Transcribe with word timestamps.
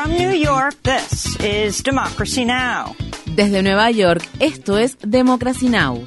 From 0.00 0.16
New 0.16 0.32
York, 0.32 0.76
this 0.82 1.36
is 1.44 1.82
Democracy 1.82 2.46
Now! 2.46 2.96
Desde 3.36 3.62
Nueva 3.62 3.90
York, 3.90 4.22
esto 4.38 4.78
es 4.78 4.96
Democracy 5.02 5.68
Now! 5.68 6.06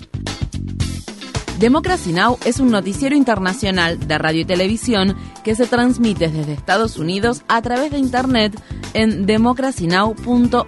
Democracy 1.59 2.11
Now! 2.11 2.39
es 2.43 2.59
un 2.59 2.71
noticiero 2.71 3.15
internacional 3.15 3.99
de 3.99 4.17
radio 4.17 4.41
y 4.41 4.45
televisión 4.45 5.15
que 5.43 5.53
se 5.53 5.67
transmite 5.67 6.29
desde 6.29 6.53
Estados 6.53 6.97
Unidos 6.97 7.43
a 7.47 7.61
través 7.61 7.91
de 7.91 7.99
Internet 7.99 8.59
en 8.95 9.27
democracynow.org. 9.27 10.63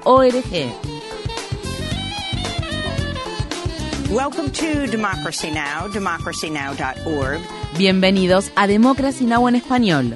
Welcome 4.12 4.52
to 4.52 4.92
Democracy 4.92 5.50
Now!, 5.50 5.92
democracynow.org. 5.92 7.40
Bienvenidos 7.76 8.52
a 8.56 8.68
Democracy 8.68 9.26
Now! 9.26 9.48
en 9.50 9.56
español 9.56 10.16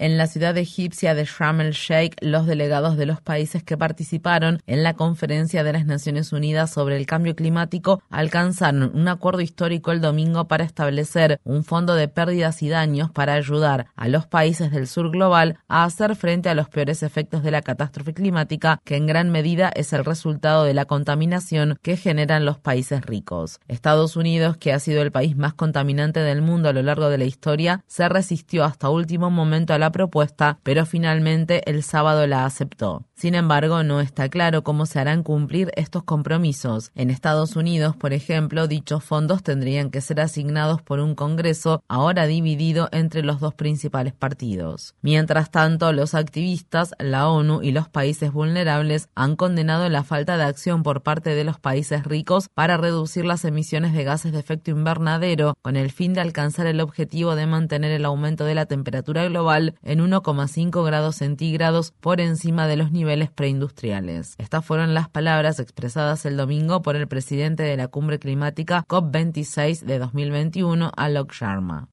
En 0.00 0.16
la 0.16 0.28
ciudad 0.28 0.56
egipcia 0.56 1.16
de 1.16 1.24
Sharm 1.24 1.60
el 1.60 1.72
Sheikh, 1.72 2.14
los 2.20 2.46
delegados 2.46 2.96
de 2.96 3.04
los 3.04 3.20
países 3.20 3.64
que 3.64 3.76
participaron 3.76 4.62
en 4.68 4.84
la 4.84 4.94
conferencia 4.94 5.64
de 5.64 5.72
las 5.72 5.86
Naciones 5.86 6.32
Unidas 6.32 6.70
sobre 6.70 6.96
el 6.96 7.04
cambio 7.04 7.34
climático 7.34 8.00
alcanzaron 8.08 8.92
un 8.94 9.08
acuerdo 9.08 9.40
histórico 9.40 9.90
el 9.90 10.00
domingo 10.00 10.46
para 10.46 10.62
establecer 10.62 11.40
un 11.42 11.64
fondo 11.64 11.96
de 11.96 12.06
pérdidas 12.06 12.62
y 12.62 12.68
daños 12.68 13.10
para 13.10 13.32
ayudar 13.32 13.88
a 13.96 14.06
los 14.06 14.24
países 14.24 14.70
del 14.70 14.86
sur 14.86 15.10
global 15.10 15.58
a 15.66 15.82
hacer 15.82 16.14
frente 16.14 16.48
a 16.48 16.54
los 16.54 16.68
peores 16.68 17.02
efectos 17.02 17.42
de 17.42 17.50
la 17.50 17.62
catástrofe 17.62 18.14
climática, 18.14 18.80
que 18.84 18.94
en 18.94 19.08
gran 19.08 19.30
medida 19.30 19.68
es 19.74 19.92
el 19.92 20.04
resultado 20.04 20.62
de 20.62 20.74
la 20.74 20.84
contaminación 20.84 21.76
que 21.82 21.96
generan 21.96 22.44
los 22.44 22.58
países 22.58 23.04
ricos. 23.04 23.58
Estados 23.66 24.14
Unidos, 24.14 24.58
que 24.58 24.72
ha 24.72 24.78
sido 24.78 25.02
el 25.02 25.10
país 25.10 25.36
más 25.36 25.54
contaminante 25.54 26.20
del 26.20 26.40
mundo 26.40 26.68
a 26.68 26.72
lo 26.72 26.82
largo 26.82 27.08
de 27.08 27.18
la 27.18 27.24
historia, 27.24 27.82
se 27.88 28.08
resistió 28.08 28.62
hasta 28.62 28.90
último 28.90 29.28
momento 29.28 29.74
a 29.74 29.78
la 29.78 29.87
propuesta, 29.92 30.58
pero 30.62 30.86
finalmente 30.86 31.68
el 31.70 31.82
sábado 31.82 32.26
la 32.26 32.44
aceptó. 32.44 33.04
Sin 33.14 33.34
embargo, 33.34 33.82
no 33.82 34.00
está 34.00 34.28
claro 34.28 34.62
cómo 34.62 34.86
se 34.86 35.00
harán 35.00 35.24
cumplir 35.24 35.72
estos 35.74 36.04
compromisos. 36.04 36.92
En 36.94 37.10
Estados 37.10 37.56
Unidos, 37.56 37.96
por 37.96 38.12
ejemplo, 38.12 38.68
dichos 38.68 39.02
fondos 39.02 39.42
tendrían 39.42 39.90
que 39.90 40.00
ser 40.00 40.20
asignados 40.20 40.82
por 40.82 41.00
un 41.00 41.16
Congreso 41.16 41.82
ahora 41.88 42.26
dividido 42.26 42.88
entre 42.92 43.22
los 43.22 43.40
dos 43.40 43.54
principales 43.54 44.12
partidos. 44.12 44.94
Mientras 45.02 45.50
tanto, 45.50 45.92
los 45.92 46.14
activistas, 46.14 46.94
la 46.98 47.28
ONU 47.28 47.60
y 47.62 47.72
los 47.72 47.88
países 47.88 48.32
vulnerables 48.32 49.08
han 49.16 49.34
condenado 49.34 49.88
la 49.88 50.04
falta 50.04 50.36
de 50.36 50.44
acción 50.44 50.84
por 50.84 51.02
parte 51.02 51.34
de 51.34 51.44
los 51.44 51.58
países 51.58 52.04
ricos 52.04 52.48
para 52.54 52.76
reducir 52.76 53.24
las 53.24 53.44
emisiones 53.44 53.94
de 53.94 54.04
gases 54.04 54.32
de 54.32 54.38
efecto 54.38 54.70
invernadero 54.70 55.54
con 55.62 55.76
el 55.76 55.90
fin 55.90 56.14
de 56.14 56.20
alcanzar 56.20 56.66
el 56.66 56.80
objetivo 56.80 57.34
de 57.34 57.46
mantener 57.46 57.90
el 57.90 58.04
aumento 58.04 58.44
de 58.44 58.54
la 58.54 58.66
temperatura 58.66 59.24
global 59.24 59.74
en 59.82 60.00
1,5 60.00 60.84
grados 60.84 61.16
centígrados 61.16 61.92
por 62.00 62.20
encima 62.20 62.66
de 62.66 62.76
los 62.76 62.92
niveles 62.92 63.30
preindustriales. 63.30 64.34
Estas 64.38 64.64
fueron 64.64 64.94
las 64.94 65.08
palabras 65.08 65.60
expresadas 65.60 66.24
el 66.26 66.36
domingo 66.36 66.82
por 66.82 66.96
el 66.96 67.08
presidente 67.08 67.62
de 67.62 67.76
la 67.76 67.88
cumbre 67.88 68.18
climática 68.18 68.84
COP26 68.88 69.80
de 69.80 69.98
2021, 69.98 70.92
Alok 70.96 71.32
Sharma. 71.32 71.88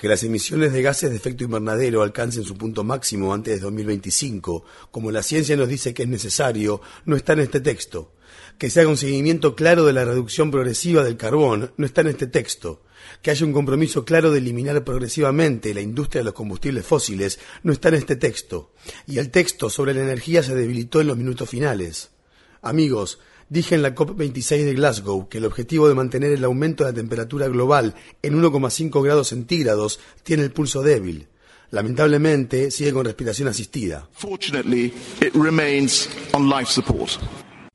Que 0.00 0.08
las 0.08 0.22
emisiones 0.22 0.72
de 0.72 0.82
gases 0.82 1.10
de 1.10 1.16
efecto 1.16 1.44
invernadero 1.44 2.02
alcancen 2.02 2.44
su 2.44 2.56
punto 2.56 2.84
máximo 2.84 3.32
antes 3.34 3.54
de 3.54 3.60
2025, 3.60 4.64
como 4.90 5.10
la 5.10 5.22
ciencia 5.22 5.56
nos 5.56 5.68
dice 5.68 5.94
que 5.94 6.02
es 6.04 6.08
necesario, 6.08 6.80
no 7.04 7.16
está 7.16 7.32
en 7.34 7.40
este 7.40 7.60
texto. 7.60 8.14
Que 8.58 8.70
se 8.70 8.80
haga 8.80 8.90
un 8.90 8.96
seguimiento 8.96 9.54
claro 9.54 9.84
de 9.84 9.92
la 9.92 10.04
reducción 10.04 10.50
progresiva 10.50 11.02
del 11.02 11.16
carbón, 11.16 11.72
no 11.76 11.86
está 11.86 12.02
en 12.02 12.08
este 12.08 12.26
texto 12.26 12.82
que 13.20 13.30
haya 13.30 13.46
un 13.46 13.52
compromiso 13.52 14.04
claro 14.04 14.30
de 14.30 14.38
eliminar 14.38 14.84
progresivamente 14.84 15.74
la 15.74 15.80
industria 15.80 16.20
de 16.20 16.26
los 16.26 16.34
combustibles 16.34 16.86
fósiles 16.86 17.38
no 17.62 17.72
está 17.72 17.88
en 17.88 17.94
este 17.94 18.16
texto, 18.16 18.72
y 19.06 19.18
el 19.18 19.30
texto 19.30 19.70
sobre 19.70 19.94
la 19.94 20.02
energía 20.02 20.42
se 20.42 20.54
debilitó 20.54 21.00
en 21.00 21.08
los 21.08 21.16
minutos 21.16 21.48
finales. 21.48 22.10
Amigos, 22.62 23.18
dije 23.48 23.74
en 23.74 23.82
la 23.82 23.94
COP26 23.94 24.64
de 24.64 24.74
Glasgow 24.74 25.28
que 25.28 25.38
el 25.38 25.44
objetivo 25.44 25.88
de 25.88 25.94
mantener 25.94 26.32
el 26.32 26.44
aumento 26.44 26.84
de 26.84 26.90
la 26.90 26.96
temperatura 26.96 27.48
global 27.48 27.94
en 28.22 28.40
1,5 28.40 29.02
grados 29.02 29.28
centígrados 29.28 30.00
tiene 30.22 30.44
el 30.44 30.52
pulso 30.52 30.82
débil. 30.82 31.28
Lamentablemente, 31.70 32.70
sigue 32.70 32.92
con 32.92 33.04
respiración 33.04 33.48
asistida. 33.48 34.08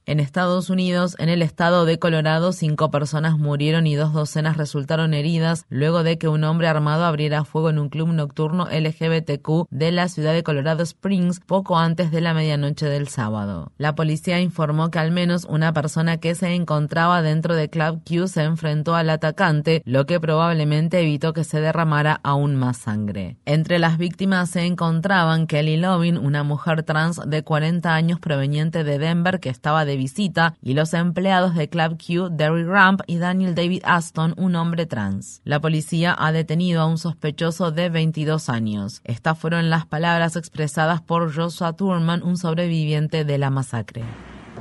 En 0.08 0.22
Estados 0.22 0.70
Unidos, 0.70 1.18
en 1.20 1.28
el 1.28 1.42
estado 1.42 1.84
de 1.84 2.00
Colorado, 2.00 2.54
cinco 2.54 2.90
personas 2.90 3.38
murieron 3.38 3.88
y 3.88 3.96
dos 3.96 4.14
docenas 4.14 4.56
resultaron 4.56 5.14
heridas 5.14 5.66
luego 5.68 6.02
de 6.02 6.18
que 6.18 6.30
un 6.30 6.46
hombre 6.46 6.70
armado 6.70 7.04
abriera 7.04 7.44
fuego 7.44 7.70
en 7.70 7.78
un 7.78 7.90
club 7.90 8.14
nocturno 8.14 8.70
LGBTQ 8.72 9.68
de 9.70 9.92
la 9.92 10.08
ciudad 10.08 10.32
de 10.32 10.44
Colorado 10.44 10.82
Springs 10.84 11.42
poco 11.42 11.78
antes 11.78 12.10
de 12.10 12.22
la 12.22 12.34
medianoche 12.34 12.86
del 12.86 13.10
sábado. 13.10 13.74
La 13.78 13.96
policía 13.96 14.40
informó 14.40 14.92
que 14.92 15.00
al 15.00 15.12
menos 15.12 15.44
una 15.44 15.74
persona 15.74 16.16
que 16.16 16.36
se 16.36 16.54
encontraba 16.56 17.22
dentro 17.22 17.54
de 17.54 17.70
Club 17.70 18.00
Q 18.08 18.30
se 18.30 18.44
enfrentó 18.44 18.96
al 18.96 19.10
atacante, 19.10 19.82
lo 19.84 20.06
que 20.06 20.22
probablemente 20.22 21.02
evitó 21.02 21.34
que 21.34 21.44
se 21.44 21.60
derramara 21.60 22.22
aún 22.24 22.56
más 22.56 22.78
sangre. 22.78 23.36
Entre 23.44 23.78
las 23.78 23.98
víctimas 23.98 24.52
se 24.52 24.62
encontraban 24.62 25.48
Kelly 25.48 25.76
Lovin, 25.76 26.18
una 26.18 26.44
mujer 26.44 26.84
trans 26.84 27.20
de 27.28 27.44
40 27.44 27.94
años 27.94 28.22
proveniente 28.22 28.86
de 28.86 29.00
Denver 29.00 29.42
que 29.42 29.50
estaba 29.50 29.84
de 29.84 29.97
visita 29.98 30.56
y 30.62 30.74
los 30.74 30.94
empleados 30.94 31.56
de 31.56 31.70
Club 31.70 31.98
Q, 31.98 32.30
Derry 32.32 32.64
Ramp 32.64 33.02
y 33.08 33.18
Daniel 33.18 33.56
David 33.56 33.82
Aston, 33.84 34.34
un 34.38 34.56
hombre 34.56 34.86
trans. 34.86 35.42
La 35.44 35.60
policía 35.60 36.16
ha 36.18 36.32
detenido 36.32 36.82
a 36.82 36.86
un 36.86 36.98
sospechoso 36.98 37.72
de 37.72 37.90
22 37.90 38.50
años. 38.50 39.02
Estas 39.04 39.38
fueron 39.38 39.70
las 39.70 39.86
palabras 39.86 40.36
expresadas 40.36 41.02
por 41.02 41.34
Joshua 41.36 41.74
Turman, 41.74 42.24
un 42.24 42.38
sobreviviente 42.38 43.26
de 43.26 43.38
la 43.38 43.50
masacre. 43.50 44.04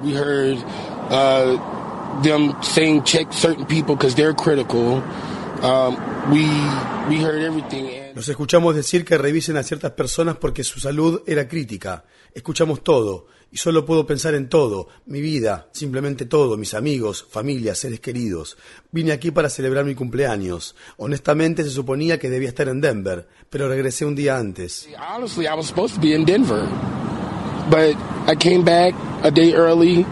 We 0.02 0.12
heard 0.12 0.58
uh, 1.10 1.58
them 2.22 2.54
saying 2.62 3.04
check 3.04 3.32
certain 3.32 3.64
people 3.66 3.94
because 3.94 4.14
they're 4.14 4.34
critical. 4.34 5.02
Um, 5.62 5.96
we, 6.30 6.44
we 7.08 7.22
heard 7.22 7.42
everything. 7.42 8.12
Los 8.14 8.28
escuchamos 8.28 8.74
decir 8.74 9.04
que 9.04 9.16
revisen 9.18 9.56
a 9.56 9.62
ciertas 9.62 9.92
personas 9.92 10.36
porque 10.36 10.64
su 10.64 10.80
salud 10.80 11.22
era 11.26 11.48
crítica. 11.48 12.04
Escuchamos 12.34 12.82
todo 12.82 13.26
y 13.50 13.58
solo 13.58 13.86
puedo 13.86 14.06
pensar 14.06 14.34
en 14.34 14.48
todo, 14.48 14.88
mi 15.06 15.20
vida, 15.20 15.68
simplemente 15.72 16.26
todo, 16.26 16.56
mis 16.56 16.74
amigos, 16.74 17.26
familia, 17.30 17.74
seres 17.74 18.00
queridos. 18.00 18.56
Vine 18.90 19.12
aquí 19.12 19.30
para 19.30 19.48
celebrar 19.48 19.84
mi 19.84 19.94
cumpleaños. 19.94 20.74
Honestamente 20.96 21.62
se 21.62 21.70
suponía 21.70 22.18
que 22.18 22.30
debía 22.30 22.48
estar 22.48 22.68
en 22.68 22.80
Denver, 22.80 23.28
pero 23.48 23.68
regresé 23.68 24.04
un 24.04 24.14
día 24.14 24.36
antes. 24.36 24.88
Honestly, 24.98 25.46
I 25.46 25.54
was 25.54 25.66
supposed 25.66 25.94
to 25.94 26.00
be 26.00 26.14
in 26.14 26.24
Denver. 26.24 26.68
But 27.70 27.96
I 28.28 28.36
came 28.36 28.64
back 28.64 28.94
a 29.22 29.30
day 29.30 29.52
early. 29.52 30.06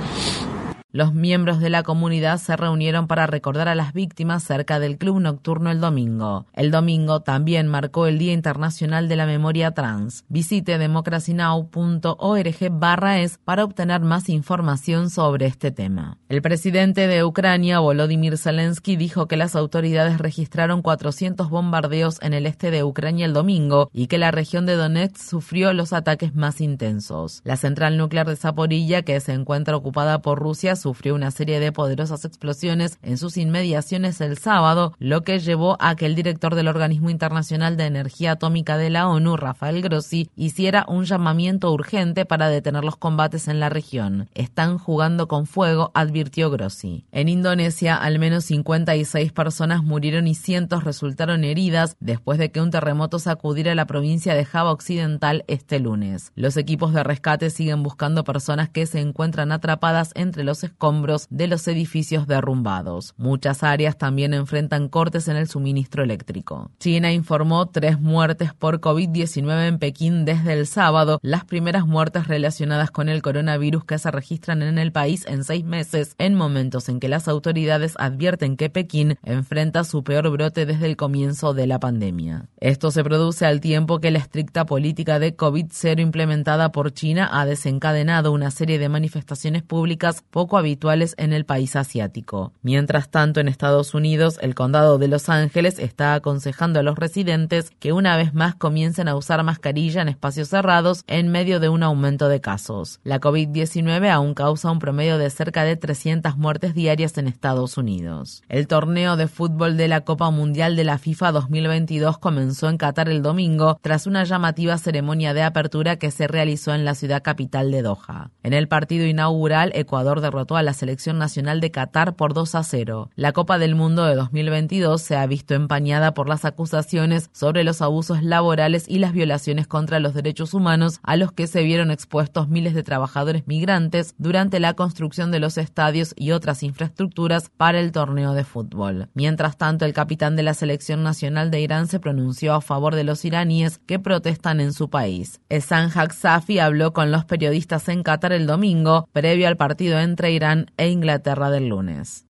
Los 0.95 1.13
miembros 1.13 1.59
de 1.59 1.71
la 1.71 1.83
comunidad 1.83 2.39
se 2.39 2.57
reunieron 2.57 3.09
para 3.09 3.27
recordar 3.27 3.67
a 3.67 3.75
las 3.75 3.95
víctimas 3.95 4.45
cerca 4.45 4.79
del 4.79 4.97
club 4.97 5.19
nocturno 5.19 5.73
el 5.73 5.81
domingo. 5.81 6.47
El 6.53 6.71
domingo 6.71 7.19
también 7.19 7.67
marcó 7.67 8.07
el 8.07 8.17
Día 8.17 8.33
Internacional 8.33 9.09
de 9.09 9.17
la 9.17 9.27
Memoria 9.27 9.73
Trans. 9.73 10.25
Visite 10.29 10.79
democracynow.org 10.79 12.71
barra 12.71 13.19
es 13.19 13.39
para 13.39 13.65
obtener 13.65 14.03
más 14.03 14.29
información 14.29 15.11
sobre 15.11 15.47
este 15.47 15.73
tema. 15.73 16.19
El 16.29 16.43
presidente 16.43 17.09
de 17.09 17.25
Ucrania, 17.25 17.81
Volodymyr 17.81 18.39
Zelensky, 18.39 18.95
dijo 18.95 19.27
que 19.27 19.37
las 19.37 19.57
autoridades 19.57 20.19
registraron 20.19 20.81
400 20.81 21.51
bombardeos 21.51 22.23
en 22.23 22.35
el 22.35 22.47
este 22.47 22.71
de 22.71 22.85
Ucrania 22.85 23.27
el 23.27 23.33
domingo 23.33 23.91
y 23.93 24.07
que 24.07 24.19
la 24.19 24.31
región 24.31 24.65
de 24.65 24.77
Donetsk 24.77 25.17
sufrió 25.17 25.73
los 25.73 25.93
ataques 25.93 26.37
más 26.37 26.61
intensos. 26.61 27.41
La 27.43 27.57
central 27.57 27.99
nuclear 27.99 28.29
de 28.29 28.37
Zaporilla, 28.37 29.03
que 29.03 29.19
se 29.19 29.33
encuentra 29.33 29.75
ocupada 29.75 30.23
por 30.23 30.39
Rusia, 30.39 30.77
sufrió 30.85 31.15
una 31.15 31.31
serie 31.31 31.61
de 31.61 31.73
poderosas 31.73 32.27
explosiones 32.27 32.99
en 33.03 33.17
sus 33.17 33.39
inmediaciones 33.39 34.21
el 34.21 34.37
sábado, 34.37 34.93
lo 34.99 35.23
que 35.23 35.39
llevó 35.39 35.79
a 35.81 35.97
que 35.97 36.05
el 36.05 36.15
director 36.15 36.55
del 36.55 36.69
Organismo 36.69 37.09
Internacional 37.09 37.79
de 37.79 37.87
Energía 37.87 38.33
Atómica 38.33 38.77
de 38.77 38.91
la 38.91 39.09
ONU, 39.09 39.39
Rafael 39.39 39.81
Grossi, 39.81 40.29
hiciera 40.37 40.85
un 40.87 41.07
llamamiento 41.07 41.73
urgente 41.73 42.27
para 42.27 42.51
detener 42.51 42.85
los 42.85 42.99
combates 42.99 43.49
en 43.49 43.61
la 43.61 43.71
región. 43.71 44.29
Están 44.35 44.77
jugando 44.77 45.27
con 45.27 45.47
fuego, 45.47 45.91
advirtió 45.95 46.51
Grossi. 46.51 47.07
En 47.13 47.31
Indonesia, 47.31 47.97
al 47.97 48.19
menos 48.19 48.45
56 48.45 49.33
personas 49.33 49.83
murieron 49.83 50.27
y 50.27 50.35
cientos 50.35 50.85
resultaron 50.85 51.45
heridas 51.45 51.97
después 52.01 52.39
de 52.39 52.51
que 52.51 52.61
un 52.61 52.71
terremoto 52.71 53.19
sacudiera 53.19 53.75
la 53.75 53.87
provincia 53.87 54.35
de 54.35 54.45
Java 54.45 54.71
Occidental 54.71 55.45
este 55.47 55.81
lunes. 55.81 56.31
Los 56.35 56.59
equipos 56.59 56.93
de 56.93 57.05
rescate 57.05 57.49
siguen 57.49 57.83
buscando 57.83 58.23
personas 58.23 58.69
que 58.69 58.85
se 58.85 59.01
encuentran 59.01 59.51
atrapadas 59.51 60.13
entre 60.15 60.45
los 60.45 60.63
escombros 60.75 61.29
de 61.31 61.47
los 61.47 61.67
edificios 61.69 62.27
derrumbados. 62.27 63.15
Muchas 63.17 63.63
áreas 63.63 63.97
también 63.97 64.35
enfrentan 64.35 64.89
cortes 64.89 65.29
en 65.29 65.37
el 65.37 65.49
suministro 65.49 66.03
eléctrico. 66.03 66.71
China 66.81 67.13
informó 67.13 67.67
tres 67.67 68.01
muertes 68.01 68.53
por 68.53 68.81
COVID-19 68.81 69.69
en 69.69 69.79
Pekín 69.79 70.25
desde 70.25 70.53
el 70.53 70.67
sábado, 70.67 71.21
las 71.23 71.45
primeras 71.45 71.87
muertes 71.87 72.27
relacionadas 72.27 72.91
con 72.91 73.09
el 73.09 73.23
coronavirus 73.23 73.85
que 73.85 73.99
se 73.99 74.11
registran 74.11 74.63
en 74.63 74.79
el 74.79 74.91
país 74.91 75.25
en 75.29 75.45
seis 75.45 75.65
meses, 75.65 76.17
en 76.19 76.35
momentos 76.35 76.89
en 76.89 76.99
que 76.99 77.09
las 77.09 77.29
autoridades 77.29 77.95
advierten 77.99 78.57
que 78.57 78.69
Pekín 78.69 79.17
enfrenta 79.23 79.85
su 79.85 80.03
peor 80.03 80.29
brote 80.31 80.67
desde 80.67 80.87
el 80.87 80.97
comienzo 80.97 81.55
de 81.55 81.69
la 81.69 81.79
pandemia. 81.79 82.49
Esto 82.59 82.91
se 82.91 83.05
produce 83.05 83.47
al 83.47 83.61
tiempo 83.61 84.01
que 84.01 84.11
la 84.11 84.19
estricta 84.19 84.67
política 84.67 85.21
de 85.21 85.37
COVID-0 85.37 86.01
implementada 86.01 86.73
por 86.73 86.93
China 86.93 87.31
ha 87.33 87.47
desencadenado 87.47 88.33
una 88.33 88.51
serie 88.51 88.81
de 88.81 88.89
manifestaciones 88.89 89.63
públicas 89.63 90.25
poco 90.31 90.59
habituales 90.65 91.15
en 91.19 91.33
el 91.33 91.45
país 91.45 91.77
asiático. 91.77 92.53
Mientras 92.63 93.11
tanto, 93.11 93.41
en 93.41 93.49
Estados 93.49 93.95
Unidos, 93.95 94.39
el 94.41 94.55
condado 94.55 94.99
de 94.99 95.09
Los 95.09 95.29
Ángeles 95.29 95.79
está 95.79 96.15
aconsejando 96.15 96.81
a 96.81 96.83
los 96.83 96.97
residentes 96.97 97.71
que 97.79 97.93
una 97.93 98.17
vez 98.17 98.33
más 98.33 98.55
comiencen 98.55 99.09
a 99.09 99.15
usar 99.15 99.43
mascarilla 99.45 100.01
en 100.01 100.09
espacios 100.09 100.49
cerrados 100.49 101.05
en 101.07 101.29
medio 101.29 101.61
de 101.61 101.69
un 101.69 101.83
aumento 101.83 102.29
de 102.29 102.41
casos. 102.41 103.01
La 103.05 103.21
COVID-19 103.21 104.11
aún 104.11 104.35
causa 104.35 104.71
un 104.71 104.79
promedio 104.79 105.19
de 105.19 105.29
cerca 105.29 105.65
de 105.65 105.77
300 105.77 106.37
muertes 106.39 106.75
diarias 106.75 107.19
en 107.19 107.29
Estados 107.29 107.77
Unidos. 107.77 108.43
El 108.49 108.67
torneo 108.67 109.17
de 109.17 109.29
fútbol 109.29 109.77
de 109.77 109.89
la 109.89 110.01
Copa 110.01 110.31
Mundial 110.31 110.77
de 110.77 110.85
la 110.85 110.99
FIFA 110.99 111.33
2022 111.33 112.19
comenzó 112.19 112.71
en 112.71 112.79
Qatar 112.79 113.11
el 113.11 113.21
domingo 113.21 113.79
tras 113.83 114.07
una 114.07 114.25
llamativa 114.25 114.79
ceremonia 114.79 115.35
de 115.35 115.43
apertura 115.43 115.97
que 115.97 116.11
se 116.11 116.27
realizó 116.27 116.75
en 116.75 116.87
la 116.87 116.95
ciudad 116.95 117.23
capital 117.23 117.71
de 117.71 117.83
Doha. 117.83 118.31
En 118.43 118.55
el 118.55 118.67
partido 118.67 119.05
inaugural, 119.07 119.73
Ecuador 119.75 120.21
derrotó 120.21 120.54
a 120.57 120.63
la 120.63 120.73
selección 120.73 121.19
nacional 121.19 121.61
de 121.61 121.71
Qatar 121.71 122.17
por 122.17 122.35
2 122.35 122.55
a 122.55 122.63
0. 122.63 123.11
La 123.15 123.33
Copa 123.33 123.59
del 123.59 123.75
Mundo 123.75 124.05
de 124.05 124.15
2022 124.15 125.01
se 125.01 125.17
ha 125.17 125.27
visto 125.27 125.55
empañada 125.55 126.15
por 126.15 126.29
las 126.29 126.45
acusaciones 126.45 127.31
sobre 127.33 127.65
los 127.65 127.83
abusos 127.83 128.23
laborales 128.23 128.87
y 128.89 128.99
las 128.99 129.13
violaciones 129.13 129.67
contra 129.67 130.01
los 130.01 130.15
derechos 130.15 130.55
humanos 130.55 131.01
a 131.03 131.17
los 131.17 131.33
que 131.33 131.47
se 131.47 131.63
vieron 131.63 131.91
expuestos 131.91 132.49
miles 132.49 132.75
de 132.75 132.83
trabajadores 132.83 133.47
migrantes 133.47 134.15
durante 134.19 134.61
la 134.61 134.75
construcción 134.75 135.31
de 135.31 135.41
los 135.41 135.59
estadios 135.59 136.15
y 136.17 136.31
otras 136.33 136.63
infraestructuras 136.63 137.51
para 137.57 137.81
el 137.81 137.93
torneo 137.93 138.35
de 138.35 138.45
fútbol. 138.45 139.09
Mientras 139.15 139.57
tanto, 139.57 139.85
el 139.85 139.93
capitán 139.93 140.37
de 140.37 140.43
la 140.43 140.55
selección 140.55 141.03
nacional 141.03 141.51
de 141.51 141.61
Irán 141.61 141.87
se 141.87 142.01
pronunció 142.01 142.55
a 142.55 142.61
favor 142.61 142.95
de 142.95 143.05
los 143.05 143.25
iraníes 143.25 143.79
que 143.79 143.99
protestan 143.99 144.61
en 144.61 144.73
su 144.73 144.91
país. 144.91 145.41
Esan 145.49 145.91
Safi 145.91 146.59
habló 146.59 146.93
con 146.93 147.11
los 147.11 147.25
periodistas 147.25 147.89
en 147.89 148.03
Qatar 148.03 148.33
el 148.33 148.47
domingo, 148.47 149.09
previo 149.13 149.49
al 149.49 149.57
partido 149.57 149.99
entre 149.99 150.33
Irán 150.35 150.71
e 150.77 150.89
Inglaterra 150.89 151.51
del 151.51 151.69
lunes. 151.69 152.27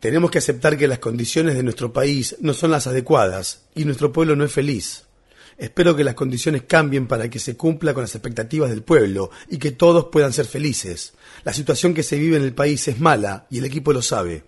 Tenemos 0.00 0.30
que 0.30 0.38
aceptar 0.38 0.76
que 0.76 0.88
las 0.88 0.98
condiciones 0.98 1.54
de 1.54 1.62
nuestro 1.62 1.92
país 1.92 2.36
no 2.40 2.54
son 2.54 2.70
las 2.70 2.86
adecuadas 2.86 3.66
y 3.74 3.84
nuestro 3.84 4.12
pueblo 4.12 4.34
no 4.34 4.44
es 4.44 4.52
feliz. 4.52 5.06
Espero 5.58 5.96
que 5.96 6.04
las 6.04 6.14
condiciones 6.14 6.62
cambien 6.62 7.06
para 7.06 7.30
que 7.30 7.38
se 7.38 7.56
cumpla 7.56 7.94
con 7.94 8.02
las 8.02 8.14
expectativas 8.14 8.68
del 8.68 8.82
pueblo 8.82 9.30
y 9.48 9.58
que 9.58 9.72
todos 9.72 10.06
puedan 10.06 10.32
ser 10.32 10.44
felices. 10.44 11.14
La 11.44 11.52
situación 11.54 11.94
que 11.94 12.02
se 12.02 12.18
vive 12.18 12.36
en 12.36 12.42
el 12.42 12.52
país 12.52 12.86
es 12.88 13.00
mala 13.00 13.46
y 13.50 13.58
el 13.58 13.64
equipo 13.64 13.92
lo 13.92 14.02
sabe. 14.02 14.44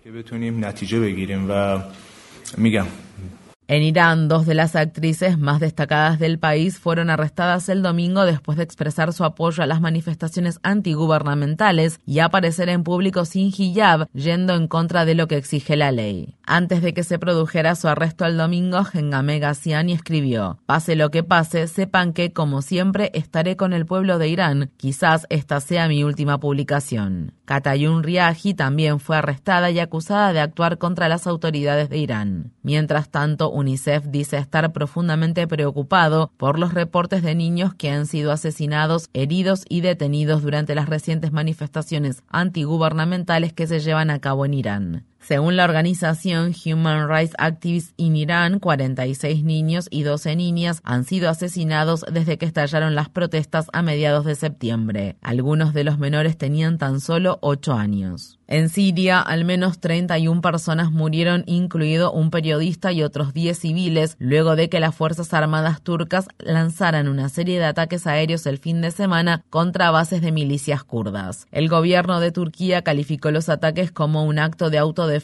En 3.71 3.83
Irán, 3.83 4.29
dos 4.29 4.47
de 4.47 4.55
las 4.55 4.75
actrices 4.75 5.37
más 5.37 5.59
destacadas 5.59 6.17
del 6.17 6.39
país 6.39 6.79
fueron 6.79 7.11
arrestadas 7.11 7.69
el 7.69 7.83
domingo 7.83 8.25
después 8.25 8.57
de 8.57 8.63
expresar 8.63 9.13
su 9.13 9.23
apoyo 9.23 9.61
a 9.61 9.67
las 9.67 9.79
manifestaciones 9.79 10.59
antigubernamentales 10.63 11.99
y 12.03 12.17
aparecer 12.17 12.69
en 12.69 12.83
público 12.83 13.25
sin 13.25 13.53
hijab, 13.55 14.09
yendo 14.11 14.55
en 14.55 14.67
contra 14.67 15.05
de 15.05 15.13
lo 15.13 15.27
que 15.27 15.37
exige 15.37 15.75
la 15.75 15.91
ley. 15.91 16.33
Antes 16.47 16.81
de 16.81 16.95
que 16.95 17.03
se 17.03 17.19
produjera 17.19 17.75
su 17.75 17.87
arresto 17.87 18.25
el 18.25 18.37
domingo, 18.37 18.81
Hengame 18.91 19.37
Ghaziani 19.37 19.93
escribió: 19.93 20.57
Pase 20.65 20.95
lo 20.95 21.11
que 21.11 21.21
pase, 21.21 21.67
sepan 21.67 22.13
que, 22.13 22.33
como 22.33 22.63
siempre, 22.63 23.11
estaré 23.13 23.55
con 23.55 23.73
el 23.73 23.85
pueblo 23.85 24.17
de 24.17 24.29
Irán. 24.29 24.71
Quizás 24.77 25.27
esta 25.29 25.61
sea 25.61 25.87
mi 25.87 26.03
última 26.03 26.39
publicación. 26.39 27.33
Katayun 27.45 28.01
Riahi 28.01 28.55
también 28.55 28.99
fue 28.99 29.17
arrestada 29.17 29.69
y 29.69 29.79
acusada 29.79 30.33
de 30.33 30.39
actuar 30.39 30.79
contra 30.79 31.07
las 31.07 31.27
autoridades 31.27 31.89
de 31.89 31.97
Irán. 31.97 32.53
Mientras 32.63 33.09
tanto, 33.09 33.49
UNICEF 33.59 34.05
dice 34.07 34.37
estar 34.37 34.71
profundamente 34.73 35.47
preocupado 35.47 36.31
por 36.37 36.57
los 36.57 36.73
reportes 36.73 37.23
de 37.23 37.35
niños 37.35 37.73
que 37.73 37.89
han 37.89 38.05
sido 38.07 38.31
asesinados, 38.31 39.09
heridos 39.13 39.65
y 39.69 39.81
detenidos 39.81 40.41
durante 40.41 40.75
las 40.75 40.89
recientes 40.89 41.31
manifestaciones 41.31 42.23
antigubernamentales 42.29 43.53
que 43.53 43.67
se 43.67 43.79
llevan 43.79 44.09
a 44.09 44.19
cabo 44.19 44.45
en 44.45 44.53
Irán. 44.53 45.08
Según 45.21 45.57
la 45.57 45.65
organización 45.65 46.55
Human 46.65 47.07
Rights 47.07 47.35
Activists 47.37 47.93
in 47.97 48.15
Irán, 48.15 48.59
46 48.59 49.43
niños 49.43 49.87
y 49.91 50.03
12 50.03 50.35
niñas 50.35 50.81
han 50.83 51.03
sido 51.03 51.29
asesinados 51.29 52.05
desde 52.11 52.37
que 52.37 52.45
estallaron 52.45 52.95
las 52.95 53.09
protestas 53.09 53.67
a 53.73 53.81
mediados 53.81 54.25
de 54.25 54.35
septiembre. 54.35 55.17
Algunos 55.21 55.73
de 55.73 55.83
los 55.83 55.99
menores 55.99 56.37
tenían 56.37 56.77
tan 56.77 56.99
solo 56.99 57.37
8 57.41 57.73
años. 57.73 58.37
En 58.47 58.69
Siria, 58.69 59.19
al 59.21 59.45
menos 59.45 59.79
31 59.79 60.41
personas 60.41 60.91
murieron, 60.91 61.43
incluido 61.45 62.11
un 62.11 62.31
periodista 62.31 62.91
y 62.91 63.03
otros 63.03 63.31
10 63.31 63.59
civiles, 63.59 64.15
luego 64.17 64.55
de 64.55 64.69
que 64.69 64.79
las 64.79 64.95
Fuerzas 64.95 65.35
Armadas 65.35 65.83
turcas 65.83 66.27
lanzaran 66.39 67.07
una 67.07 67.29
serie 67.29 67.59
de 67.59 67.65
ataques 67.65 68.07
aéreos 68.07 68.47
el 68.47 68.57
fin 68.57 68.81
de 68.81 68.89
semana 68.89 69.43
contra 69.51 69.91
bases 69.91 70.21
de 70.21 70.31
milicias 70.31 70.83
kurdas. 70.83 71.45
El 71.51 71.69
gobierno 71.69 72.19
de 72.19 72.31
Turquía 72.31 72.81
calificó 72.81 73.29
los 73.29 73.49
ataques 73.49 73.91
como 73.91 74.23
un 74.23 74.39
acto 74.39 74.71
de 74.71 74.79
autodefensa 74.79 75.18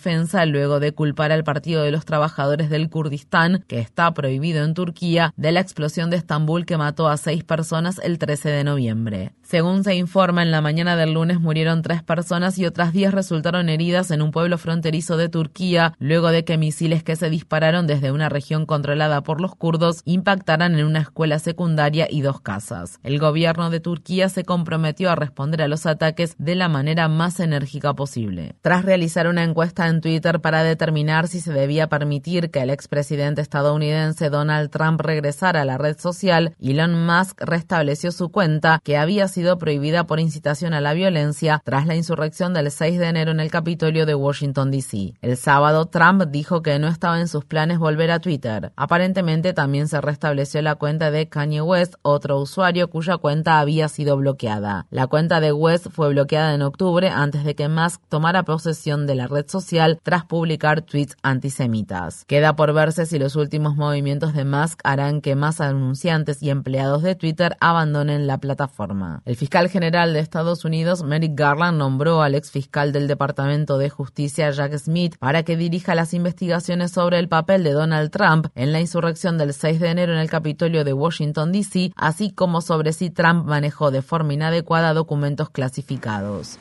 luego 0.45 0.80
de 0.80 0.94
culpar 0.94 1.31
al 1.31 1.44
Partido 1.44 1.83
de 1.83 1.92
los 1.92 2.06
Trabajadores 2.06 2.69
del 2.69 2.89
Kurdistán, 2.89 3.63
que 3.68 3.80
está 3.80 4.13
prohibido 4.13 4.63
en 4.63 4.74
Turquía, 4.74 5.33
de 5.38 5.51
la 5.51 5.62
explosión 5.62 6.09
de 6.09 6.18
Estambul 6.18 6.65
que 6.65 6.77
mató 6.77 7.07
a 7.07 7.18
seis 7.18 7.44
personas 7.44 8.00
el 8.03 8.18
13 8.18 8.50
de 8.50 8.63
noviembre. 8.63 9.31
Según 9.42 9.83
se 9.83 9.95
informa, 9.95 10.42
en 10.42 10.51
la 10.51 10.62
mañana 10.62 10.95
del 10.95 11.13
lunes 11.13 11.39
murieron 11.39 11.81
tres 11.81 12.01
personas 12.01 12.57
y 12.57 12.65
otras 12.65 12.94
diez 12.94 13.13
resultaron 13.13 13.69
heridas 13.69 14.12
en 14.12 14.21
un 14.21 14.31
pueblo 14.31 14.57
fronterizo 14.57 15.18
de 15.18 15.30
Turquía 15.30 15.94
luego 16.00 16.30
de 16.30 16.44
que 16.44 16.57
misiles 16.57 17.03
que 17.03 17.15
se 17.15 17.30
dispararon 17.30 17.88
desde 17.88 18.12
una 18.12 18.30
región 18.30 18.65
controlada 18.65 19.21
por 19.21 19.41
los 19.41 19.56
kurdos 19.56 20.01
impactaran 20.06 20.77
en 20.77 20.86
una 20.86 21.00
escuela 21.00 21.39
secundaria 21.39 22.07
y 22.09 22.21
dos 22.21 22.41
casas. 22.41 23.00
El 23.03 23.19
gobierno 23.19 23.69
de 23.69 23.80
Turquía 23.80 24.30
se 24.30 24.45
comprometió 24.45 25.12
a 25.12 25.15
responder 25.15 25.62
a 25.62 25.68
los 25.68 25.86
ataques 25.86 26.36
de 26.38 26.56
la 26.56 26.69
manera 26.69 27.07
más 27.07 27.39
enérgica 27.39 27.94
posible. 27.94 28.56
Tras 28.62 28.83
realizar 28.83 29.27
una 29.27 29.44
encuesta 29.44 29.75
en 29.83 30.01
Twitter 30.01 30.39
para 30.39 30.63
determinar 30.63 31.27
si 31.27 31.42
se 31.42 31.51
debía 31.51 31.88
permitir 31.88 32.50
que 32.50 32.62
el 32.62 32.69
expresidente 32.69 33.41
estadounidense 33.41 34.29
Donald 34.29 34.70
Trump 34.70 35.01
regresara 35.01 35.62
a 35.62 35.65
la 35.65 35.77
red 35.77 35.98
social, 36.00 36.55
Elon 36.62 37.05
Musk 37.05 37.41
restableció 37.41 38.12
su 38.13 38.29
cuenta 38.29 38.79
que 38.84 38.98
había 38.98 39.27
sido 39.27 39.58
prohibida 39.58 40.08
por 40.08 40.20
incitación 40.22 40.74
a 40.74 40.82
la 40.82 40.94
violencia 40.94 41.62
tras 41.65 41.86
la 41.88 41.96
insurrección 41.96 42.53
del 42.53 42.72
6 42.72 43.00
de 43.00 43.08
enero 43.08 43.32
en 43.32 43.41
el 43.41 43.51
Capitolio 43.51 44.05
de 44.05 44.15
Washington, 44.15 44.72
D.C. 44.72 45.15
El 45.22 45.36
sábado, 45.36 45.88
Trump 45.88 46.24
dijo 46.29 46.62
que 46.62 46.79
no 46.79 46.88
estaba 46.88 47.20
en 47.20 47.27
sus 47.27 47.44
planes 47.44 47.77
volver 47.77 48.12
a 48.12 48.20
Twitter. 48.20 48.72
Aparentemente 48.77 49.51
también 49.51 49.89
se 49.89 50.00
restableció 50.00 50.62
la 50.62 50.75
cuenta 50.75 51.12
de 51.12 51.27
Kanye 51.27 51.62
West, 51.62 51.96
otro 52.01 52.39
usuario 52.39 52.89
cuya 52.89 53.17
cuenta 53.17 53.60
había 53.60 53.89
sido 53.89 54.15
bloqueada. 54.15 54.88
La 54.89 55.08
cuenta 55.08 55.41
de 55.41 55.51
West 55.51 55.88
fue 55.91 56.10
bloqueada 56.10 56.53
en 56.53 56.62
octubre 56.62 57.10
antes 57.10 57.44
de 57.44 57.55
que 57.55 57.67
Musk 57.67 58.01
tomara 58.08 58.44
posesión 58.44 59.05
de 59.05 59.15
la 59.15 59.27
red 59.27 59.46
social 59.48 59.64
tras 60.03 60.25
publicar 60.25 60.81
tweets 60.81 61.15
antisemitas. 61.24 62.25
Queda 62.25 62.55
por 62.55 62.74
verse 62.74 63.05
si 63.05 63.17
los 63.17 63.36
últimos 63.36 63.75
movimientos 63.75 64.34
de 64.34 64.45
Musk 64.45 64.79
harán 64.84 65.22
que 65.22 65.36
más 65.36 65.62
anunciantes 65.62 66.41
y 66.43 66.50
empleados 66.50 67.03
de 67.03 67.15
Twitter 67.15 67.57
abandonen 67.60 68.27
la 68.27 68.38
plataforma. 68.38 69.22
El 69.25 69.36
fiscal 69.36 69.69
general 69.69 70.13
de 70.13 70.19
Estados 70.19 70.65
Unidos, 70.65 71.03
Merrick 71.03 71.38
Garland, 71.38 71.77
nombró 71.77 72.22
al 72.22 72.36
ex 72.36 72.51
fiscal 72.51 72.91
del 72.91 73.07
Departamento 73.07 73.77
de 73.77 73.89
Justicia, 73.89 74.51
Jack 74.51 74.77
Smith, 74.77 75.15
para 75.19 75.43
que 75.43 75.57
dirija 75.57 75.95
las 75.95 76.13
investigaciones 76.13 76.91
sobre 76.91 77.19
el 77.19 77.27
papel 77.27 77.63
de 77.63 77.72
Donald 77.72 78.12
Trump 78.12 78.48
en 78.55 78.72
la 78.72 78.79
insurrección 78.79 79.38
del 79.38 79.53
6 79.53 79.79
de 79.79 79.89
enero 79.89 80.13
en 80.13 80.19
el 80.19 80.29
Capitolio 80.29 80.84
de 80.84 80.93
Washington, 80.93 81.51
D.C., 81.51 81.91
así 81.95 82.31
como 82.31 82.62
sobre 82.62 82.93
si 82.93 83.10
Trump 83.10 83.45
manejó 83.45 83.91
de 83.91 84.01
forma 84.01 84.34
inadecuada 84.34 84.93
documentos 84.93 85.50
clasificados. 85.50 86.60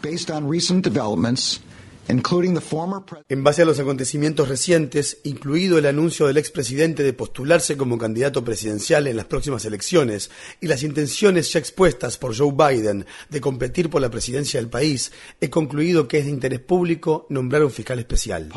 En 3.29 3.45
base 3.45 3.63
a 3.63 3.65
los 3.65 3.79
acontecimientos 3.79 4.49
recientes, 4.49 5.19
incluido 5.25 5.79
el 5.79 5.87
anuncio 5.87 6.27
del 6.27 6.37
expresidente 6.37 7.03
de 7.03 7.13
postularse 7.13 7.77
como 7.77 7.97
candidato 7.97 8.45
presidencial 8.45 9.07
en 9.07 9.17
las 9.17 9.27
próximas 9.27 9.65
elecciones 9.65 10.31
y 10.61 10.67
las 10.67 10.83
intenciones 10.83 11.53
ya 11.53 11.59
expuestas 11.59 12.19
por 12.19 12.37
Joe 12.37 12.53
Biden 12.53 13.07
de 13.31 13.41
competir 13.41 13.89
por 13.89 14.03
la 14.03 14.11
presidencia 14.11 14.61
del 14.61 14.69
país, 14.69 15.13
he 15.41 15.49
concluido 15.49 16.07
que 16.07 16.19
es 16.19 16.25
de 16.27 16.31
interés 16.31 16.61
público 16.61 17.27
nombrar 17.31 17.65
un 17.65 17.71
fiscal 17.71 17.99
especial. 17.99 18.51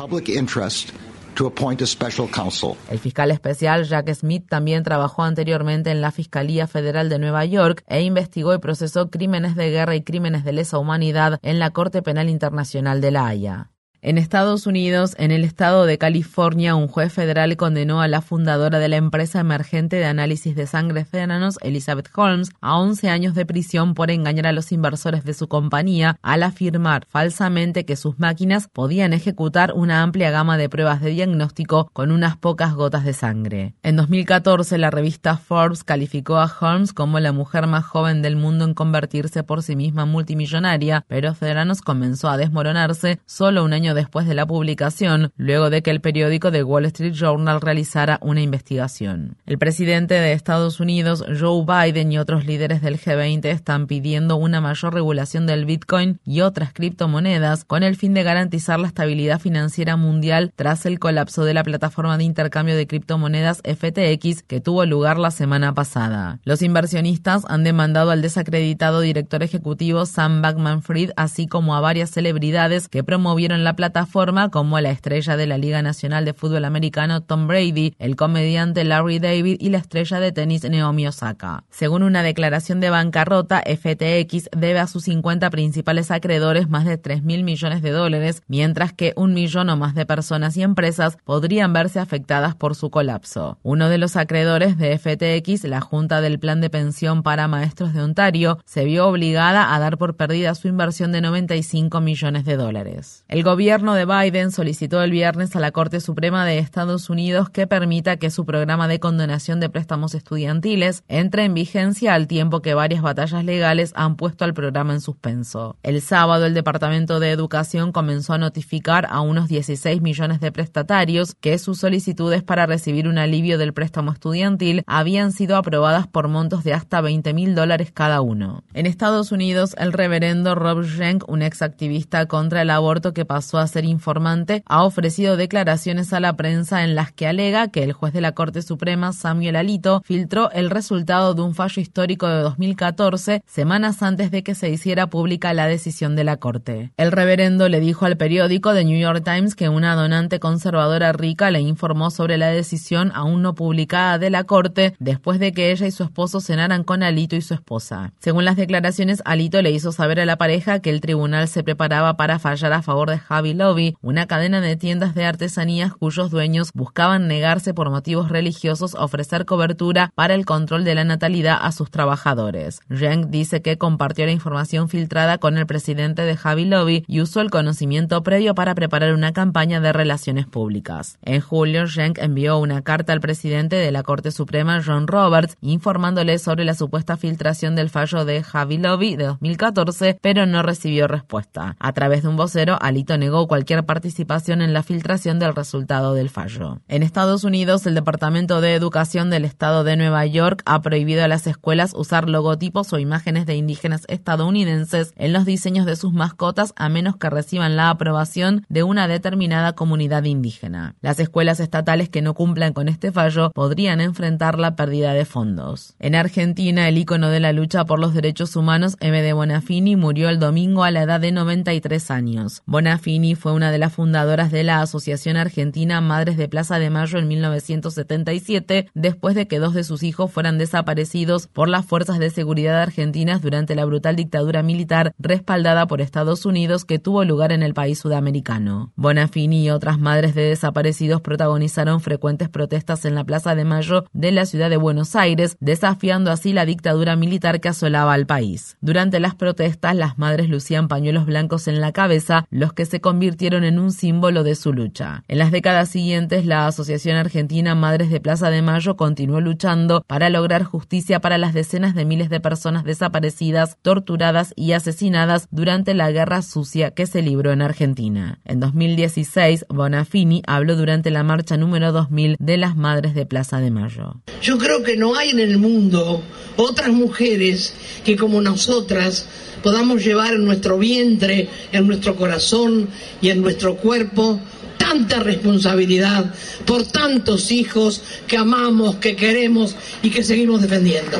El 2.90 2.98
fiscal 2.98 3.30
especial 3.30 3.84
Jack 3.84 4.12
Smith 4.12 4.46
también 4.48 4.82
trabajó 4.82 5.22
anteriormente 5.22 5.92
en 5.92 6.00
la 6.00 6.10
Fiscalía 6.10 6.66
Federal 6.66 7.08
de 7.08 7.20
Nueva 7.20 7.44
York 7.44 7.84
e 7.86 8.02
investigó 8.02 8.54
y 8.54 8.58
procesó 8.58 9.08
crímenes 9.08 9.54
de 9.54 9.70
guerra 9.70 9.94
y 9.94 10.02
crímenes 10.02 10.44
de 10.44 10.52
lesa 10.52 10.78
humanidad 10.78 11.38
en 11.42 11.60
la 11.60 11.70
Corte 11.70 12.02
Penal 12.02 12.28
Internacional 12.28 13.00
de 13.00 13.10
La 13.12 13.28
Haya. 13.28 13.70
En 14.00 14.16
Estados 14.16 14.68
Unidos, 14.68 15.16
en 15.18 15.32
el 15.32 15.42
estado 15.42 15.84
de 15.84 15.98
California, 15.98 16.76
un 16.76 16.86
juez 16.86 17.12
federal 17.12 17.56
condenó 17.56 18.00
a 18.00 18.06
la 18.06 18.20
fundadora 18.20 18.78
de 18.78 18.88
la 18.88 18.94
empresa 18.94 19.40
emergente 19.40 19.96
de 19.96 20.04
análisis 20.04 20.54
de 20.54 20.68
sangre 20.68 21.04
Theranos, 21.04 21.58
Elizabeth 21.62 22.08
Holmes, 22.14 22.50
a 22.60 22.78
11 22.78 23.08
años 23.08 23.34
de 23.34 23.44
prisión 23.44 23.94
por 23.94 24.12
engañar 24.12 24.46
a 24.46 24.52
los 24.52 24.70
inversores 24.70 25.24
de 25.24 25.34
su 25.34 25.48
compañía 25.48 26.16
al 26.22 26.44
afirmar 26.44 27.06
falsamente 27.08 27.84
que 27.84 27.96
sus 27.96 28.20
máquinas 28.20 28.68
podían 28.72 29.12
ejecutar 29.12 29.72
una 29.74 30.00
amplia 30.04 30.30
gama 30.30 30.58
de 30.58 30.68
pruebas 30.68 31.00
de 31.00 31.10
diagnóstico 31.10 31.90
con 31.92 32.12
unas 32.12 32.36
pocas 32.36 32.74
gotas 32.74 33.04
de 33.04 33.14
sangre. 33.14 33.74
En 33.82 33.96
2014, 33.96 34.78
la 34.78 34.92
revista 34.92 35.36
Forbes 35.38 35.82
calificó 35.82 36.36
a 36.36 36.52
Holmes 36.60 36.92
como 36.92 37.18
la 37.18 37.32
mujer 37.32 37.66
más 37.66 37.84
joven 37.84 38.22
del 38.22 38.36
mundo 38.36 38.64
en 38.64 38.74
convertirse 38.74 39.42
por 39.42 39.64
sí 39.64 39.74
misma 39.74 40.06
multimillonaria, 40.06 41.04
pero 41.08 41.34
Theranos 41.34 41.82
comenzó 41.82 42.28
a 42.28 42.36
desmoronarse 42.36 43.18
solo 43.26 43.64
un 43.64 43.72
año 43.72 43.87
después 43.94 44.26
de 44.26 44.34
la 44.34 44.46
publicación, 44.46 45.32
luego 45.36 45.70
de 45.70 45.82
que 45.82 45.90
el 45.90 46.00
periódico 46.00 46.50
The 46.50 46.62
Wall 46.62 46.86
Street 46.86 47.14
Journal 47.14 47.60
realizara 47.60 48.18
una 48.22 48.40
investigación. 48.40 49.36
El 49.46 49.58
presidente 49.58 50.14
de 50.14 50.32
Estados 50.32 50.80
Unidos, 50.80 51.24
Joe 51.38 51.64
Biden, 51.64 52.12
y 52.12 52.18
otros 52.18 52.46
líderes 52.46 52.82
del 52.82 52.98
G20 52.98 53.46
están 53.46 53.86
pidiendo 53.86 54.36
una 54.36 54.60
mayor 54.60 54.94
regulación 54.94 55.46
del 55.46 55.64
Bitcoin 55.64 56.20
y 56.24 56.40
otras 56.40 56.72
criptomonedas 56.72 57.64
con 57.64 57.82
el 57.82 57.96
fin 57.96 58.14
de 58.14 58.22
garantizar 58.22 58.78
la 58.78 58.88
estabilidad 58.88 59.40
financiera 59.40 59.96
mundial 59.96 60.52
tras 60.54 60.86
el 60.86 60.98
colapso 60.98 61.44
de 61.44 61.54
la 61.54 61.64
plataforma 61.64 62.18
de 62.18 62.24
intercambio 62.24 62.76
de 62.76 62.86
criptomonedas 62.86 63.62
FTX 63.64 64.42
que 64.42 64.60
tuvo 64.60 64.84
lugar 64.86 65.18
la 65.18 65.30
semana 65.30 65.74
pasada. 65.74 66.40
Los 66.44 66.62
inversionistas 66.62 67.44
han 67.48 67.64
demandado 67.64 68.10
al 68.10 68.22
desacreditado 68.22 69.00
director 69.00 69.42
ejecutivo 69.42 70.06
Sam 70.06 70.42
Bankman-Fried, 70.42 71.12
así 71.16 71.46
como 71.46 71.74
a 71.74 71.80
varias 71.80 72.10
celebridades 72.10 72.88
que 72.88 73.04
promovieron 73.04 73.64
la 73.64 73.76
plataforma 73.78 74.48
como 74.48 74.80
la 74.80 74.90
estrella 74.90 75.36
de 75.36 75.46
la 75.46 75.56
Liga 75.56 75.82
Nacional 75.82 76.24
de 76.24 76.34
Fútbol 76.34 76.64
Americano 76.64 77.20
Tom 77.20 77.46
Brady, 77.46 77.94
el 78.00 78.16
comediante 78.16 78.82
Larry 78.82 79.20
David 79.20 79.58
y 79.60 79.68
la 79.68 79.78
estrella 79.78 80.18
de 80.18 80.32
tenis 80.32 80.68
Naomi 80.68 81.06
Osaka. 81.06 81.62
Según 81.70 82.02
una 82.02 82.24
declaración 82.24 82.80
de 82.80 82.90
bancarrota, 82.90 83.62
FTX 83.64 84.50
debe 84.50 84.80
a 84.80 84.88
sus 84.88 85.04
50 85.04 85.48
principales 85.50 86.10
acreedores 86.10 86.68
más 86.68 86.86
de 86.86 86.98
3 86.98 87.22
mil 87.22 87.44
millones 87.44 87.80
de 87.80 87.92
dólares, 87.92 88.42
mientras 88.48 88.92
que 88.92 89.12
un 89.14 89.32
millón 89.32 89.70
o 89.70 89.76
más 89.76 89.94
de 89.94 90.06
personas 90.06 90.56
y 90.56 90.62
empresas 90.62 91.16
podrían 91.24 91.72
verse 91.72 92.00
afectadas 92.00 92.56
por 92.56 92.74
su 92.74 92.90
colapso. 92.90 93.58
Uno 93.62 93.88
de 93.88 93.98
los 93.98 94.16
acreedores 94.16 94.76
de 94.76 94.98
FTX, 94.98 95.62
la 95.68 95.80
Junta 95.80 96.20
del 96.20 96.40
Plan 96.40 96.60
de 96.60 96.68
Pensión 96.68 97.22
para 97.22 97.46
Maestros 97.46 97.94
de 97.94 98.02
Ontario, 98.02 98.58
se 98.64 98.84
vio 98.84 99.06
obligada 99.06 99.72
a 99.72 99.78
dar 99.78 99.98
por 99.98 100.16
perdida 100.16 100.56
su 100.56 100.66
inversión 100.66 101.12
de 101.12 101.20
95 101.20 102.00
millones 102.00 102.44
de 102.44 102.56
dólares. 102.56 103.24
El 103.28 103.44
gobierno 103.44 103.67
gobierno 103.68 103.92
de 103.92 104.06
Biden 104.06 104.50
solicitó 104.50 105.02
el 105.02 105.10
viernes 105.10 105.54
a 105.54 105.60
la 105.60 105.72
Corte 105.72 106.00
Suprema 106.00 106.46
de 106.46 106.56
Estados 106.56 107.10
Unidos 107.10 107.50
que 107.50 107.66
permita 107.66 108.16
que 108.16 108.30
su 108.30 108.46
programa 108.46 108.88
de 108.88 108.98
condonación 108.98 109.60
de 109.60 109.68
préstamos 109.68 110.14
estudiantiles 110.14 111.04
entre 111.06 111.44
en 111.44 111.52
vigencia 111.52 112.14
al 112.14 112.28
tiempo 112.28 112.62
que 112.62 112.72
varias 112.72 113.02
batallas 113.02 113.44
legales 113.44 113.92
han 113.94 114.16
puesto 114.16 114.46
al 114.46 114.54
programa 114.54 114.94
en 114.94 115.02
suspenso. 115.02 115.76
El 115.82 116.00
sábado 116.00 116.46
el 116.46 116.54
Departamento 116.54 117.20
de 117.20 117.30
Educación 117.30 117.92
comenzó 117.92 118.32
a 118.32 118.38
notificar 118.38 119.06
a 119.10 119.20
unos 119.20 119.48
16 119.48 120.00
millones 120.00 120.40
de 120.40 120.50
prestatarios 120.50 121.34
que 121.34 121.58
sus 121.58 121.78
solicitudes 121.78 122.42
para 122.42 122.64
recibir 122.64 123.06
un 123.06 123.18
alivio 123.18 123.58
del 123.58 123.74
préstamo 123.74 124.12
estudiantil 124.12 124.82
habían 124.86 125.30
sido 125.30 125.58
aprobadas 125.58 126.06
por 126.06 126.28
montos 126.28 126.64
de 126.64 126.72
hasta 126.72 127.02
20 127.02 127.34
mil 127.34 127.54
dólares 127.54 127.92
cada 127.92 128.22
uno. 128.22 128.64
En 128.72 128.86
Estados 128.86 129.30
Unidos, 129.30 129.74
el 129.76 129.92
reverendo 129.92 130.54
Rob 130.54 130.84
Schenck, 130.84 131.28
un 131.28 131.42
ex 131.42 131.60
activista 131.60 132.24
contra 132.24 132.62
el 132.62 132.70
aborto 132.70 133.12
que 133.12 133.26
pasó 133.26 133.57
a 133.58 133.66
ser 133.66 133.84
informante, 133.84 134.62
ha 134.66 134.84
ofrecido 134.84 135.36
declaraciones 135.36 136.12
a 136.12 136.20
la 136.20 136.36
prensa 136.36 136.84
en 136.84 136.94
las 136.94 137.12
que 137.12 137.26
alega 137.26 137.68
que 137.68 137.82
el 137.82 137.92
juez 137.92 138.12
de 138.12 138.20
la 138.20 138.32
Corte 138.32 138.62
Suprema, 138.62 139.12
Samuel 139.12 139.56
Alito, 139.56 140.02
filtró 140.04 140.50
el 140.50 140.70
resultado 140.70 141.34
de 141.34 141.42
un 141.42 141.54
fallo 141.54 141.80
histórico 141.80 142.28
de 142.28 142.40
2014, 142.40 143.42
semanas 143.46 144.02
antes 144.02 144.30
de 144.30 144.42
que 144.42 144.54
se 144.54 144.70
hiciera 144.70 145.08
pública 145.08 145.54
la 145.54 145.66
decisión 145.66 146.16
de 146.16 146.24
la 146.24 146.36
Corte. 146.36 146.92
El 146.96 147.12
reverendo 147.12 147.68
le 147.68 147.80
dijo 147.80 148.04
al 148.04 148.16
periódico 148.16 148.72
The 148.72 148.84
New 148.84 148.98
York 148.98 149.24
Times 149.24 149.54
que 149.54 149.68
una 149.68 149.94
donante 149.94 150.40
conservadora 150.40 151.12
rica 151.12 151.50
le 151.50 151.60
informó 151.60 152.10
sobre 152.10 152.38
la 152.38 152.48
decisión 152.48 153.12
aún 153.14 153.42
no 153.42 153.54
publicada 153.54 154.18
de 154.18 154.30
la 154.30 154.44
Corte 154.44 154.94
después 154.98 155.38
de 155.38 155.52
que 155.52 155.70
ella 155.70 155.86
y 155.86 155.90
su 155.90 156.02
esposo 156.02 156.40
cenaran 156.40 156.84
con 156.84 157.02
Alito 157.02 157.36
y 157.36 157.40
su 157.40 157.54
esposa. 157.54 158.12
Según 158.20 158.44
las 158.44 158.56
declaraciones, 158.56 159.22
Alito 159.24 159.62
le 159.62 159.70
hizo 159.70 159.92
saber 159.92 160.20
a 160.20 160.26
la 160.26 160.36
pareja 160.36 160.80
que 160.80 160.90
el 160.90 161.00
tribunal 161.00 161.48
se 161.48 161.62
preparaba 161.62 162.16
para 162.16 162.38
fallar 162.38 162.72
a 162.72 162.82
favor 162.82 163.10
de 163.10 163.18
Javi 163.18 163.47
Lobby, 163.54 163.96
una 164.00 164.26
cadena 164.26 164.60
de 164.60 164.76
tiendas 164.76 165.14
de 165.14 165.24
artesanías 165.24 165.94
cuyos 165.94 166.30
dueños 166.30 166.72
buscaban 166.74 167.28
negarse 167.28 167.74
por 167.74 167.90
motivos 167.90 168.28
religiosos 168.28 168.94
a 168.94 169.04
ofrecer 169.04 169.44
cobertura 169.44 170.10
para 170.14 170.34
el 170.34 170.44
control 170.44 170.84
de 170.84 170.94
la 170.94 171.04
natalidad 171.04 171.58
a 171.60 171.72
sus 171.72 171.90
trabajadores. 171.90 172.80
Zheng 172.90 173.30
dice 173.30 173.62
que 173.62 173.78
compartió 173.78 174.26
la 174.26 174.32
información 174.32 174.88
filtrada 174.88 175.38
con 175.38 175.58
el 175.58 175.66
presidente 175.66 176.22
de 176.22 176.36
Javi 176.36 176.64
Lobby 176.64 177.04
y 177.06 177.20
usó 177.20 177.40
el 177.40 177.50
conocimiento 177.50 178.22
previo 178.22 178.54
para 178.54 178.74
preparar 178.74 179.14
una 179.14 179.32
campaña 179.32 179.80
de 179.80 179.92
relaciones 179.92 180.46
públicas. 180.46 181.18
En 181.22 181.40
julio, 181.40 181.86
Zheng 181.86 182.14
envió 182.18 182.58
una 182.58 182.82
carta 182.82 183.12
al 183.12 183.20
presidente 183.20 183.76
de 183.76 183.92
la 183.92 184.02
Corte 184.02 184.30
Suprema, 184.30 184.82
John 184.84 185.06
Roberts, 185.06 185.56
informándole 185.60 186.38
sobre 186.38 186.64
la 186.64 186.74
supuesta 186.74 187.16
filtración 187.16 187.76
del 187.76 187.90
fallo 187.90 188.24
de 188.24 188.42
Javi 188.42 188.78
Lobby 188.78 189.16
de 189.16 189.24
2014, 189.24 190.18
pero 190.20 190.46
no 190.46 190.62
recibió 190.62 191.06
respuesta. 191.08 191.76
A 191.78 191.92
través 191.92 192.22
de 192.22 192.28
un 192.28 192.36
vocero, 192.36 192.78
Alito 192.80 193.16
negó 193.18 193.37
cualquier 193.46 193.84
participación 193.84 194.62
en 194.62 194.72
la 194.72 194.82
filtración 194.82 195.38
del 195.38 195.54
resultado 195.54 196.14
del 196.14 196.30
fallo. 196.30 196.80
En 196.88 197.02
Estados 197.02 197.44
Unidos, 197.44 197.86
el 197.86 197.94
Departamento 197.94 198.60
de 198.60 198.74
Educación 198.74 199.30
del 199.30 199.44
Estado 199.44 199.84
de 199.84 199.96
Nueva 199.96 200.26
York 200.26 200.62
ha 200.64 200.82
prohibido 200.82 201.22
a 201.22 201.28
las 201.28 201.46
escuelas 201.46 201.92
usar 201.94 202.28
logotipos 202.28 202.92
o 202.92 202.98
imágenes 202.98 203.46
de 203.46 203.56
indígenas 203.56 204.04
estadounidenses 204.08 205.12
en 205.16 205.32
los 205.32 205.44
diseños 205.44 205.86
de 205.86 205.96
sus 205.96 206.12
mascotas 206.12 206.72
a 206.76 206.88
menos 206.88 207.16
que 207.16 207.30
reciban 207.30 207.76
la 207.76 207.90
aprobación 207.90 208.64
de 208.68 208.82
una 208.82 209.08
determinada 209.08 209.74
comunidad 209.74 210.24
indígena. 210.24 210.94
Las 211.00 211.20
escuelas 211.20 211.60
estatales 211.60 212.08
que 212.08 212.22
no 212.22 212.34
cumplan 212.34 212.72
con 212.72 212.88
este 212.88 213.12
fallo 213.12 213.50
podrían 213.52 214.00
enfrentar 214.00 214.58
la 214.58 214.76
pérdida 214.76 215.12
de 215.12 215.24
fondos. 215.24 215.94
En 215.98 216.14
Argentina, 216.14 216.88
el 216.88 216.98
ícono 216.98 217.28
de 217.28 217.40
la 217.40 217.52
lucha 217.52 217.84
por 217.84 217.98
los 217.98 218.14
derechos 218.14 218.56
humanos, 218.56 218.96
M. 219.00 219.20
de 219.22 219.32
Bonafini, 219.32 219.96
murió 219.96 220.28
el 220.28 220.38
domingo 220.38 220.84
a 220.84 220.90
la 220.90 221.02
edad 221.02 221.20
de 221.20 221.32
93 221.32 222.10
años. 222.10 222.62
Bonafini 222.66 223.27
fue 223.34 223.52
una 223.52 223.70
de 223.70 223.78
las 223.78 223.92
fundadoras 223.92 224.50
de 224.50 224.64
la 224.64 224.80
Asociación 224.80 225.36
Argentina 225.36 226.00
Madres 226.00 226.36
de 226.36 226.48
Plaza 226.48 226.78
de 226.78 226.90
Mayo 226.90 227.18
en 227.18 227.28
1977, 227.28 228.90
después 228.94 229.34
de 229.34 229.46
que 229.46 229.58
dos 229.58 229.74
de 229.74 229.84
sus 229.84 230.02
hijos 230.02 230.30
fueran 230.30 230.58
desaparecidos 230.58 231.46
por 231.46 231.68
las 231.68 231.86
fuerzas 231.86 232.18
de 232.18 232.30
seguridad 232.30 232.80
argentinas 232.80 233.42
durante 233.42 233.74
la 233.74 233.84
brutal 233.84 234.16
dictadura 234.16 234.62
militar 234.62 235.12
respaldada 235.18 235.86
por 235.86 236.00
Estados 236.00 236.46
Unidos 236.46 236.84
que 236.84 236.98
tuvo 236.98 237.24
lugar 237.24 237.52
en 237.52 237.62
el 237.62 237.74
país 237.74 237.98
sudamericano. 237.98 238.92
Bonafini 238.96 239.64
y 239.64 239.70
otras 239.70 239.98
madres 239.98 240.34
de 240.34 240.42
desaparecidos 240.42 241.20
protagonizaron 241.20 242.00
frecuentes 242.00 242.48
protestas 242.48 243.04
en 243.04 243.14
la 243.14 243.24
Plaza 243.24 243.54
de 243.54 243.64
Mayo 243.64 244.04
de 244.12 244.32
la 244.32 244.46
ciudad 244.46 244.70
de 244.70 244.76
Buenos 244.76 245.16
Aires, 245.16 245.56
desafiando 245.60 246.30
así 246.30 246.52
la 246.52 246.64
dictadura 246.64 247.16
militar 247.16 247.60
que 247.60 247.68
asolaba 247.68 248.12
al 248.12 248.26
país. 248.26 248.76
Durante 248.80 249.20
las 249.20 249.34
protestas, 249.34 249.94
las 249.94 250.18
madres 250.18 250.48
lucían 250.48 250.88
pañuelos 250.88 251.26
blancos 251.26 251.68
en 251.68 251.80
la 251.80 251.92
cabeza, 251.92 252.46
los 252.50 252.72
que 252.72 252.86
se 252.86 253.00
convirtieron 253.18 253.64
en 253.64 253.80
un 253.80 253.90
símbolo 253.90 254.44
de 254.44 254.54
su 254.54 254.72
lucha. 254.72 255.24
En 255.26 255.38
las 255.38 255.50
décadas 255.50 255.88
siguientes, 255.88 256.46
la 256.46 256.68
Asociación 256.68 257.16
Argentina 257.16 257.74
Madres 257.74 258.10
de 258.10 258.20
Plaza 258.20 258.48
de 258.48 258.62
Mayo 258.62 258.96
continuó 258.96 259.40
luchando 259.40 260.04
para 260.06 260.30
lograr 260.30 260.62
justicia 260.62 261.18
para 261.18 261.36
las 261.36 261.52
decenas 261.52 261.96
de 261.96 262.04
miles 262.04 262.30
de 262.30 262.38
personas 262.38 262.84
desaparecidas, 262.84 263.76
torturadas 263.82 264.52
y 264.54 264.70
asesinadas 264.70 265.48
durante 265.50 265.94
la 265.94 266.12
guerra 266.12 266.42
sucia 266.42 266.92
que 266.92 267.06
se 267.06 267.20
libró 267.20 267.50
en 267.50 267.62
Argentina. 267.62 268.38
En 268.44 268.60
2016, 268.60 269.66
Bonafini 269.68 270.42
habló 270.46 270.76
durante 270.76 271.10
la 271.10 271.24
marcha 271.24 271.56
número 271.56 271.90
2000 271.90 272.36
de 272.38 272.56
las 272.56 272.76
Madres 272.76 273.14
de 273.14 273.26
Plaza 273.26 273.58
de 273.58 273.72
Mayo. 273.72 274.22
Yo 274.42 274.58
creo 274.58 274.84
que 274.84 274.96
no 274.96 275.16
hay 275.16 275.30
en 275.30 275.40
el 275.40 275.58
mundo 275.58 276.22
otras 276.56 276.90
mujeres 276.92 277.74
que 278.04 278.16
como 278.16 278.40
nosotras 278.40 279.26
podamos 279.62 280.04
llevar 280.04 280.34
en 280.34 280.44
nuestro 280.44 280.78
vientre, 280.78 281.48
en 281.72 281.86
nuestro 281.86 282.16
corazón 282.16 282.88
y 283.20 283.30
en 283.30 283.42
nuestro 283.42 283.76
cuerpo 283.76 284.40
tanta 284.78 285.20
responsabilidad 285.20 286.32
por 286.64 286.84
tantos 286.84 287.50
hijos 287.50 288.02
que 288.26 288.36
amamos, 288.36 288.96
que 288.96 289.16
queremos 289.16 289.74
y 290.02 290.10
que 290.10 290.22
seguimos 290.22 290.60
defendiendo. 290.62 291.18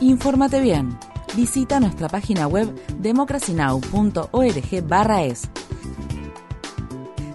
Infórmate 0.00 0.60
bien. 0.60 0.98
visita 1.34 1.80
nuestra 1.80 2.08
página 2.08 2.46
web 2.46 2.72
democracynow.org/es. 2.98 5.42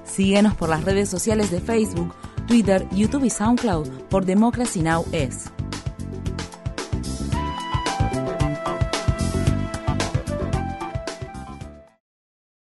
Síguenos 0.06 0.56
por 0.56 0.70
las 0.70 0.84
redes 0.84 1.10
sociales 1.10 1.52
de 1.52 1.62
Facebook, 1.62 2.14
Twitter, 2.52 2.86
YouTube 2.92 3.24
y 3.24 3.30
SoundCloud 3.30 3.88
por 4.10 4.26
Democracy 4.26 4.82
Now! 4.82 5.06
es. 5.14 5.61